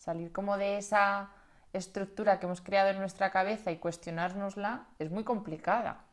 salir 0.00 0.32
como 0.32 0.56
de 0.56 0.78
esa 0.78 1.30
estructura 1.72 2.40
que 2.40 2.46
hemos 2.46 2.60
creado 2.62 2.88
en 2.90 2.98
nuestra 2.98 3.30
cabeza 3.30 3.70
y 3.70 3.76
cuestionárnosla 3.76 4.88
es 4.98 5.10
muy 5.10 5.24
complicada. 5.24 6.04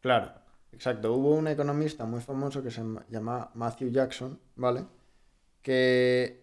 Claro, 0.00 0.32
exacto. 0.72 1.14
Hubo 1.14 1.36
un 1.36 1.46
economista 1.48 2.04
muy 2.04 2.20
famoso 2.20 2.62
que 2.62 2.70
se 2.70 2.82
llama 3.08 3.50
Matthew 3.54 3.90
Jackson, 3.90 4.38
¿vale? 4.56 4.84
Que 5.62 6.39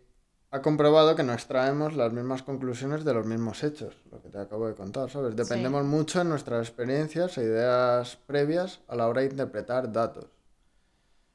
ha 0.58 0.62
comprobado 0.62 1.16
que 1.16 1.24
no 1.24 1.34
extraemos 1.34 1.96
las 1.96 2.14
mismas 2.14 2.44
conclusiones 2.44 3.04
de 3.04 3.14
los 3.14 3.26
mismos 3.26 3.64
hechos, 3.64 3.96
lo 4.12 4.22
que 4.22 4.30
te 4.30 4.40
acabo 4.40 4.68
de 4.68 4.76
contar, 4.76 5.10
¿sabes? 5.10 5.36
Dependemos 5.36 5.84
mucho 5.86 6.22
en 6.22 6.30
nuestras 6.30 6.68
experiencias 6.68 7.38
e 7.38 7.44
ideas 7.44 8.18
previas 8.28 8.82
a 8.88 8.96
la 8.96 9.08
hora 9.08 9.22
de 9.22 9.30
interpretar 9.30 9.92
datos. 9.92 10.26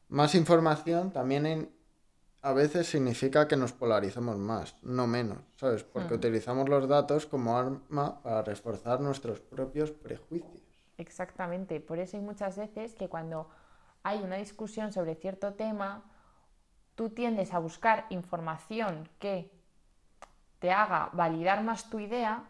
Más 0.09 0.35
información 0.35 1.11
también 1.11 1.47
en 1.47 1.83
a 2.43 2.53
veces 2.53 2.89
significa 2.89 3.47
que 3.47 3.57
nos 3.57 3.73
polarizamos 3.73 4.37
más, 4.37 4.75
no 4.83 5.07
menos, 5.07 5.39
¿sabes? 5.57 5.85
Porque 5.85 6.15
hmm. 6.15 6.17
utilizamos 6.17 6.69
los 6.69 6.89
datos 6.89 7.25
como 7.25 7.57
arma 7.57 8.21
para 8.21 8.43
reforzar 8.43 9.01
nuestros 9.01 9.39
propios 9.39 9.93
prejuicios. 9.93 10.61
Exactamente, 10.99 11.81
por 11.81 12.01
eso 12.01 12.17
hay 12.17 12.23
muchas 12.23 12.57
veces 12.57 12.95
que 12.95 13.09
cuando 13.09 13.49
hay 14.03 14.21
una 14.23 14.37
discusión 14.37 14.93
sobre 14.93 15.15
cierto 15.15 15.55
tema, 15.55 16.03
tú 17.03 17.11
tiendes 17.11 17.53
a 17.53 17.59
buscar 17.59 18.07
información 18.11 19.09
que 19.19 19.51
te 20.61 20.71
haga 20.71 21.11
validar 21.13 21.65
más 21.65 21.91
tu 21.91 21.99
idea, 21.99 22.45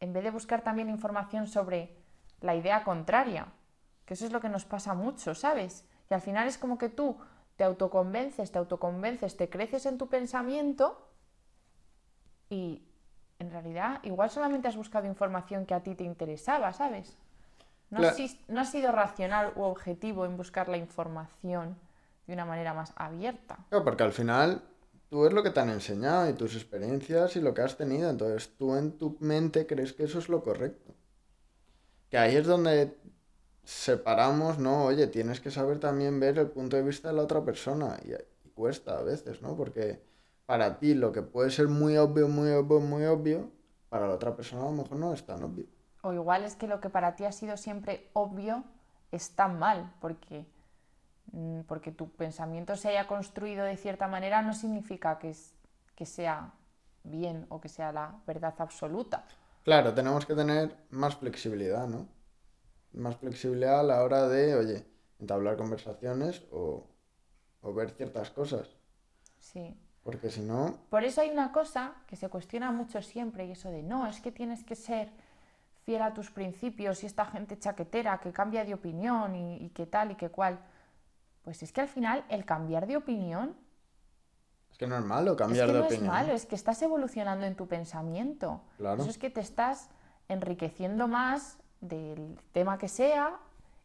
en 0.00 0.14
vez 0.14 0.24
de 0.24 0.30
buscar 0.30 0.62
también 0.62 0.88
información 0.88 1.46
sobre 1.46 1.94
la 2.40 2.54
idea 2.54 2.84
contraria, 2.84 3.48
que 4.06 4.14
eso 4.14 4.24
es 4.24 4.32
lo 4.32 4.40
que 4.40 4.48
nos 4.48 4.64
pasa 4.64 4.94
mucho, 4.94 5.34
¿sabes? 5.34 5.86
Y 6.08 6.14
al 6.14 6.22
final 6.22 6.48
es 6.48 6.56
como 6.56 6.78
que 6.78 6.88
tú 6.88 7.18
te 7.56 7.64
autoconvences, 7.64 8.50
te 8.50 8.58
autoconvences, 8.58 9.36
te 9.36 9.50
creces 9.50 9.84
en 9.84 9.98
tu 9.98 10.08
pensamiento 10.08 11.06
y 12.48 12.82
en 13.38 13.50
realidad 13.50 14.00
igual 14.04 14.30
solamente 14.30 14.68
has 14.68 14.76
buscado 14.76 15.06
información 15.06 15.66
que 15.66 15.74
a 15.74 15.82
ti 15.82 15.94
te 15.94 16.04
interesaba, 16.04 16.72
¿sabes? 16.72 17.18
No, 17.90 18.08
has, 18.08 18.70
sido 18.70 18.90
racional 18.90 19.52
u 19.54 19.64
objetivo 19.64 20.24
en 20.24 20.38
buscar 20.38 20.70
la 20.70 20.78
información 20.78 21.76
de 22.26 22.32
una 22.34 22.44
manera 22.44 22.74
más 22.74 22.92
abierta. 22.96 23.58
Claro, 23.68 23.84
porque 23.84 24.02
al 24.02 24.12
final 24.12 24.62
tú 25.08 25.26
es 25.26 25.32
lo 25.32 25.42
que 25.42 25.50
te 25.50 25.60
han 25.60 25.70
enseñado 25.70 26.28
y 26.28 26.32
tus 26.32 26.54
experiencias 26.54 27.36
y 27.36 27.40
lo 27.40 27.54
que 27.54 27.62
has 27.62 27.76
tenido, 27.76 28.10
entonces 28.10 28.56
tú 28.56 28.74
en 28.74 28.92
tu 28.98 29.16
mente 29.20 29.66
crees 29.66 29.92
que 29.92 30.04
eso 30.04 30.18
es 30.18 30.28
lo 30.28 30.42
correcto. 30.42 30.94
Que 32.10 32.18
ahí 32.18 32.36
es 32.36 32.46
donde 32.46 32.96
separamos, 33.64 34.58
¿no? 34.58 34.84
Oye, 34.84 35.06
tienes 35.06 35.40
que 35.40 35.50
saber 35.50 35.80
también 35.80 36.20
ver 36.20 36.38
el 36.38 36.48
punto 36.48 36.76
de 36.76 36.82
vista 36.82 37.08
de 37.08 37.14
la 37.14 37.22
otra 37.22 37.44
persona. 37.44 37.98
Y, 38.04 38.12
cuesta 38.54 38.98
a 38.98 39.02
veces, 39.02 39.42
¿no? 39.42 39.56
Porque 39.56 40.00
para 40.46 40.78
ti 40.78 40.94
lo 40.94 41.12
que 41.12 41.22
puede 41.22 41.50
ser 41.50 41.68
muy 41.68 41.96
obvio, 41.96 42.28
muy 42.28 42.50
obvio, 42.50 42.80
muy 42.80 43.04
obvio, 43.04 43.50
para 43.88 44.06
la 44.06 44.14
otra 44.14 44.36
persona 44.36 44.62
a 44.62 44.66
lo 44.66 44.72
mejor 44.72 44.98
no 44.98 45.12
es 45.12 45.24
tan 45.24 45.42
obvio. 45.42 45.66
O 46.02 46.12
igual 46.12 46.44
es 46.44 46.54
que 46.54 46.66
lo 46.66 46.80
que 46.80 46.90
para 46.90 47.16
ti 47.16 47.24
ha 47.24 47.32
sido 47.32 47.56
siempre 47.56 48.10
obvio 48.12 48.64
está 49.10 49.48
mal, 49.48 49.94
porque, 50.00 50.46
porque 51.66 51.92
tu 51.92 52.10
pensamiento 52.10 52.76
se 52.76 52.88
haya 52.90 53.06
construido 53.06 53.64
de 53.64 53.76
cierta 53.76 54.08
manera 54.08 54.42
no 54.42 54.54
significa 54.54 55.18
que, 55.18 55.30
es, 55.30 55.54
que 55.96 56.06
sea 56.06 56.52
bien 57.02 57.46
o 57.48 57.60
que 57.60 57.68
sea 57.68 57.92
la 57.92 58.20
verdad 58.26 58.54
absoluta. 58.58 59.24
Claro, 59.64 59.92
tenemos 59.94 60.26
que 60.26 60.34
tener 60.34 60.76
más 60.90 61.16
flexibilidad, 61.16 61.86
¿no? 61.88 62.08
Más 62.92 63.16
flexibilidad 63.16 63.80
a 63.80 63.84
la 63.84 64.02
hora 64.04 64.28
de, 64.28 64.54
oye, 64.56 64.86
entablar 65.20 65.56
conversaciones 65.56 66.44
o, 66.52 66.86
o 67.62 67.74
ver 67.74 67.90
ciertas 67.92 68.30
cosas. 68.30 68.68
Sí. 69.38 69.76
Porque 70.04 70.30
si 70.30 70.40
no, 70.42 70.60
Por 70.88 71.04
eso 71.04 71.20
hay 71.20 71.30
una 71.30 71.52
cosa 71.52 71.94
que 72.06 72.16
se 72.16 72.28
cuestiona 72.28 72.70
mucho 72.70 73.02
siempre 73.02 73.46
y 73.46 73.52
eso 73.52 73.70
de 73.70 73.82
no, 73.82 74.06
es 74.06 74.20
que 74.20 74.30
tienes 74.32 74.64
que 74.64 74.76
ser 74.76 75.10
fiel 75.84 76.02
a 76.02 76.14
tus 76.14 76.30
principios 76.30 77.02
y 77.02 77.06
esta 77.06 77.26
gente 77.26 77.58
chaquetera 77.58 78.18
que 78.20 78.32
cambia 78.32 78.64
de 78.64 78.74
opinión 78.74 79.34
y, 79.36 79.56
y 79.56 79.70
que 79.70 79.86
tal 79.86 80.12
y 80.12 80.14
que 80.14 80.30
cual. 80.30 80.58
Pues 81.44 81.62
es 81.62 81.72
que 81.72 81.82
al 81.82 81.88
final 81.88 82.24
el 82.28 82.44
cambiar 82.44 82.86
de 82.86 82.96
opinión 82.96 83.56
es 84.72 84.78
que 84.78 84.88
no 84.88 84.98
es 84.98 85.04
malo 85.04 85.32
es 85.32 85.38
cambiar 85.38 85.66
que 85.68 85.72
de 85.72 85.78
no 85.78 85.84
opinión. 85.84 86.04
es 86.06 86.10
malo, 86.10 86.32
es 86.32 86.46
que 86.46 86.56
estás 86.56 86.82
evolucionando 86.82 87.46
en 87.46 87.54
tu 87.54 87.68
pensamiento. 87.68 88.62
Claro. 88.78 89.02
Eso 89.02 89.10
es 89.10 89.18
que 89.18 89.30
te 89.30 89.40
estás 89.40 89.88
enriqueciendo 90.28 91.06
más 91.06 91.58
del 91.80 92.40
tema 92.50 92.76
que 92.78 92.88
sea 92.88 93.38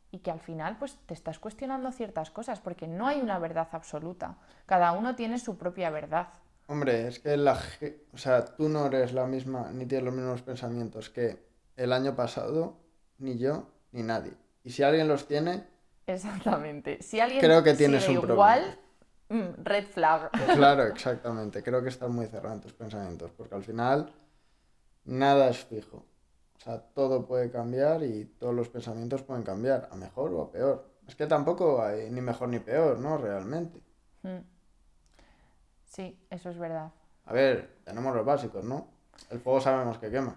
y 0.10 0.20
que 0.20 0.32
al 0.32 0.40
final 0.40 0.78
pues 0.80 0.98
te 1.06 1.14
estás 1.14 1.38
cuestionando 1.38 1.92
ciertas 1.92 2.32
cosas 2.32 2.60
porque 2.60 2.88
no 2.88 3.06
hay 3.06 3.22
una 3.22 3.38
verdad 3.38 3.68
absoluta. 3.72 4.38
Cada 4.66 4.94
uno 4.94 5.16
tiene 5.16 5.38
su 5.38 5.58
propia 5.58 5.92
verdad. 5.92 6.30
Hombre, 6.66 7.08
es 7.08 7.20
que 7.20 7.38
la, 7.38 7.60
o 8.14 8.18
sea, 8.18 8.46
tú 8.46 8.70
no 8.70 8.88
eres 8.88 9.14
la 9.14 9.28
misma, 9.28 9.72
ni 9.72 9.86
tienes 9.86 10.06
los 10.06 10.14
mismos 10.16 10.42
pensamientos 10.42 11.10
que 11.10 11.46
el 11.76 11.94
año 11.94 12.16
pasado, 12.16 12.78
ni 13.20 13.38
yo, 13.38 13.68
ni 13.92 14.02
nadie. 14.02 14.34
Y 14.64 14.72
si 14.72 14.82
alguien 14.84 15.08
los 15.08 15.28
tiene, 15.28 15.68
Exactamente. 16.14 17.02
Si 17.04 17.20
alguien 17.20 17.40
Creo 17.40 17.64
que 17.64 17.74
tienes 17.76 18.04
sigue 18.04 18.20
un 18.20 18.32
igual, 18.32 18.80
mm, 19.30 19.64
red 19.64 19.86
flag. 19.86 20.32
claro, 20.56 20.84
exactamente. 20.88 21.62
Creo 21.62 21.84
que 21.84 21.90
estás 21.90 22.10
muy 22.10 22.26
cerrado 22.26 22.56
en 22.56 22.62
tus 22.62 22.74
pensamientos, 22.74 23.32
porque 23.32 23.56
al 23.56 23.64
final 23.64 24.12
nada 25.06 25.50
es 25.50 25.64
fijo. 25.66 26.06
O 26.58 26.60
sea, 26.62 26.80
todo 26.80 27.26
puede 27.26 27.52
cambiar 27.52 28.04
y 28.04 28.26
todos 28.26 28.54
los 28.56 28.70
pensamientos 28.70 29.22
pueden 29.22 29.44
cambiar, 29.44 29.88
a 29.92 29.96
mejor 29.96 30.34
o 30.34 30.42
a 30.42 30.52
peor. 30.52 30.90
Es 31.08 31.16
que 31.16 31.28
tampoco 31.28 31.82
hay 31.82 32.10
ni 32.10 32.22
mejor 32.22 32.50
ni 32.50 32.60
peor, 32.60 33.00
¿no? 33.00 33.18
Realmente. 33.18 33.80
Mm. 34.24 34.40
Sí, 35.86 36.20
eso 36.30 36.50
es 36.50 36.58
verdad. 36.58 36.92
A 37.26 37.34
ver, 37.34 37.82
tenemos 37.84 38.16
los 38.16 38.26
básicos, 38.26 38.64
¿no? 38.64 38.88
El 39.30 39.40
fuego 39.40 39.62
sabemos 39.62 40.00
que 40.00 40.10
quema. 40.10 40.36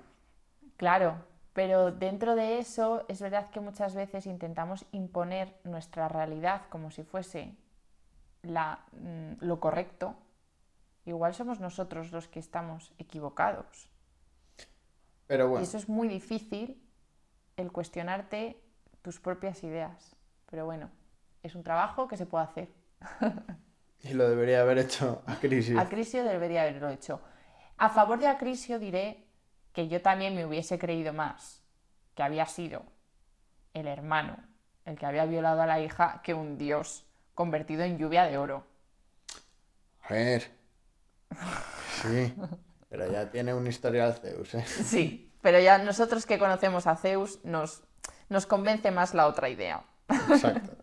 Claro, 0.76 1.14
pero 1.52 1.92
dentro 1.92 2.34
de 2.34 2.58
eso 2.58 3.04
es 3.08 3.20
verdad 3.20 3.50
que 3.50 3.60
muchas 3.60 3.94
veces 3.94 4.26
intentamos 4.26 4.86
imponer 4.92 5.54
nuestra 5.64 6.08
realidad 6.08 6.62
como 6.70 6.90
si 6.90 7.02
fuese 7.02 7.54
la, 8.42 8.84
mm, 8.92 9.44
lo 9.44 9.60
correcto. 9.60 10.14
Igual 11.04 11.34
somos 11.34 11.60
nosotros 11.60 12.10
los 12.10 12.28
que 12.28 12.38
estamos 12.38 12.92
equivocados. 12.98 13.88
Pero 15.26 15.46
Y 15.46 15.48
bueno, 15.48 15.64
eso 15.64 15.76
es 15.76 15.88
muy 15.88 16.08
difícil, 16.08 16.80
el 17.56 17.70
cuestionarte 17.70 18.60
tus 19.02 19.20
propias 19.20 19.62
ideas. 19.62 20.16
Pero 20.50 20.64
bueno, 20.64 20.90
es 21.42 21.54
un 21.54 21.62
trabajo 21.62 22.08
que 22.08 22.16
se 22.16 22.26
puede 22.26 22.44
hacer. 22.44 22.68
y 24.02 24.14
lo 24.14 24.28
debería 24.28 24.62
haber 24.62 24.78
hecho 24.78 25.22
a 25.26 25.36
Crisis. 25.36 25.76
Acrisio 25.76 26.24
debería 26.24 26.62
haberlo 26.62 26.88
hecho. 26.88 27.20
A 27.76 27.90
favor 27.90 28.18
de 28.20 28.28
Acrisio 28.28 28.78
diré 28.78 29.26
que 29.72 29.88
yo 29.88 30.02
también 30.02 30.34
me 30.34 30.44
hubiese 30.44 30.78
creído 30.78 31.12
más 31.12 31.62
que 32.14 32.22
había 32.22 32.46
sido 32.46 32.82
el 33.74 33.86
hermano 33.86 34.36
el 34.84 34.98
que 34.98 35.06
había 35.06 35.24
violado 35.26 35.62
a 35.62 35.66
la 35.66 35.80
hija 35.80 36.20
que 36.22 36.34
un 36.34 36.58
dios 36.58 37.04
convertido 37.34 37.82
en 37.82 37.98
lluvia 37.98 38.24
de 38.24 38.38
oro. 38.38 38.66
A 40.02 40.14
ver. 40.14 40.50
Sí, 42.02 42.34
pero 42.88 43.10
ya 43.10 43.30
tiene 43.30 43.54
un 43.54 43.66
historial 43.66 44.14
Zeus, 44.14 44.54
¿eh? 44.54 44.64
Sí, 44.66 45.32
pero 45.40 45.60
ya 45.60 45.78
nosotros 45.78 46.26
que 46.26 46.38
conocemos 46.38 46.86
a 46.86 46.96
Zeus 46.96 47.38
nos, 47.44 47.82
nos 48.28 48.46
convence 48.46 48.90
más 48.90 49.14
la 49.14 49.26
otra 49.26 49.48
idea. 49.48 49.82
Exacto. 50.08 50.76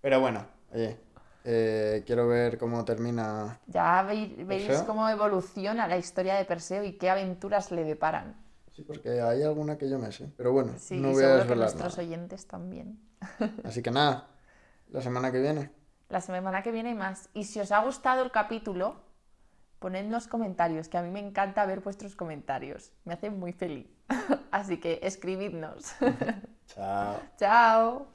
Pero 0.00 0.20
bueno, 0.20 0.46
oye, 0.72 0.96
eh, 1.44 2.02
quiero 2.06 2.28
ver 2.28 2.58
cómo 2.58 2.84
termina. 2.84 3.58
Ya 3.76 4.02
vei- 4.08 4.44
veis 4.50 4.82
cómo 4.86 5.08
evoluciona 5.08 5.88
la 5.88 5.96
historia 5.96 6.34
de 6.36 6.44
Perseo 6.44 6.84
y 6.84 6.98
qué 6.98 7.08
aventuras 7.10 7.70
le 7.70 7.84
deparan. 7.84 8.36
Sí, 8.72 8.82
porque 8.82 9.20
hay 9.20 9.42
alguna 9.42 9.76
que 9.78 9.88
yo 9.88 9.98
me 9.98 10.10
sé. 10.12 10.30
Pero 10.36 10.52
bueno, 10.52 10.72
Sí, 10.78 11.00
no 11.00 11.12
voy 11.12 11.24
a 11.24 11.26
seguro 11.26 11.38
que 11.38 11.44
desvelar 11.44 11.58
nuestros 11.60 11.92
nada. 11.94 12.02
oyentes 12.06 12.46
también. 12.46 12.98
Así 13.64 13.82
que 13.82 13.90
nada, 13.90 14.28
la 14.88 15.02
semana 15.02 15.30
que 15.32 15.40
viene. 15.40 15.70
La 16.08 16.20
semana 16.20 16.62
que 16.62 16.72
viene 16.72 16.90
hay 16.90 16.94
más. 16.94 17.28
Y 17.34 17.44
si 17.44 17.60
os 17.60 17.72
ha 17.72 17.82
gustado 17.82 18.22
el 18.22 18.30
capítulo, 18.30 18.96
ponednos 19.80 20.28
comentarios, 20.28 20.88
que 20.88 20.98
a 20.98 21.02
mí 21.02 21.10
me 21.10 21.20
encanta 21.20 21.66
ver 21.66 21.80
vuestros 21.80 22.16
comentarios. 22.16 22.92
Me 23.04 23.14
hacen 23.14 23.38
muy 23.38 23.52
feliz. 23.52 23.88
Así 24.50 24.78
que 24.80 25.00
escribidnos. 25.02 25.92
Chao. 26.66 27.30
Chao. 27.38 28.10